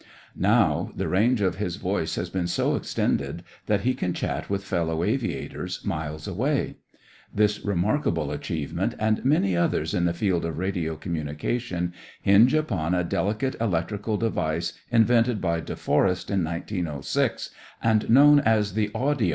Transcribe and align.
Now 0.35 0.91
the 0.95 1.07
range 1.07 1.41
of 1.41 1.57
his 1.57 1.75
voice 1.75 2.15
has 2.15 2.27
been 2.27 2.47
so 2.47 2.73
extended 2.75 3.43
that 3.67 3.81
he 3.81 3.93
can 3.93 4.13
chat 4.15 4.49
with 4.49 4.63
fellow 4.63 5.03
aviators 5.03 5.85
miles 5.85 6.27
away. 6.27 6.77
This 7.31 7.63
remarkable 7.63 8.31
achievement 8.31 8.95
and 8.97 9.23
many 9.23 9.55
others 9.55 9.93
in 9.93 10.05
the 10.05 10.13
field 10.15 10.43
of 10.43 10.57
radio 10.57 10.95
communication 10.95 11.93
hinge 12.19 12.55
upon 12.55 12.95
a 12.95 13.03
delicate 13.03 13.55
electrical 13.61 14.17
device 14.17 14.73
invented 14.89 15.39
by 15.39 15.59
Deforest 15.61 16.31
in 16.31 16.43
1906 16.43 17.51
and 17.83 18.09
known 18.09 18.39
as 18.39 18.73
the 18.73 18.89
"audion." 18.95 19.29